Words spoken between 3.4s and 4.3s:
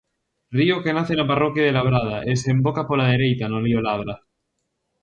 no río Ladra.